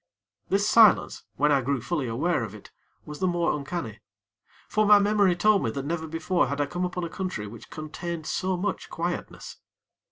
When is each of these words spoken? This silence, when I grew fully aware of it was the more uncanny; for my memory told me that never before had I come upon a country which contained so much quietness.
This 0.49 0.67
silence, 0.67 1.25
when 1.35 1.51
I 1.51 1.61
grew 1.61 1.79
fully 1.79 2.07
aware 2.07 2.43
of 2.43 2.55
it 2.55 2.71
was 3.05 3.19
the 3.19 3.27
more 3.27 3.51
uncanny; 3.55 3.99
for 4.67 4.87
my 4.87 4.97
memory 4.97 5.35
told 5.35 5.63
me 5.63 5.69
that 5.69 5.85
never 5.85 6.07
before 6.07 6.47
had 6.47 6.59
I 6.59 6.65
come 6.65 6.85
upon 6.85 7.03
a 7.03 7.07
country 7.07 7.45
which 7.45 7.69
contained 7.69 8.25
so 8.25 8.57
much 8.57 8.89
quietness. 8.89 9.57